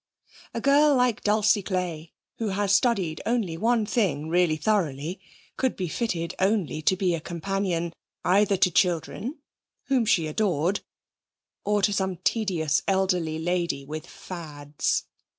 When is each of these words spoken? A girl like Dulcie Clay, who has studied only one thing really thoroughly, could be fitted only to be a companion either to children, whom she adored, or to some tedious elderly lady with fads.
A 0.55 0.59
girl 0.59 0.95
like 0.95 1.21
Dulcie 1.21 1.61
Clay, 1.61 2.11
who 2.39 2.47
has 2.47 2.73
studied 2.73 3.21
only 3.23 3.55
one 3.55 3.85
thing 3.85 4.29
really 4.29 4.57
thoroughly, 4.57 5.19
could 5.57 5.75
be 5.75 5.87
fitted 5.87 6.33
only 6.39 6.81
to 6.81 6.95
be 6.95 7.13
a 7.13 7.19
companion 7.21 7.93
either 8.25 8.57
to 8.57 8.71
children, 8.71 9.37
whom 9.89 10.07
she 10.07 10.25
adored, 10.25 10.79
or 11.63 11.83
to 11.83 11.93
some 11.93 12.15
tedious 12.15 12.81
elderly 12.87 13.37
lady 13.37 13.85
with 13.85 14.07
fads. 14.07 15.05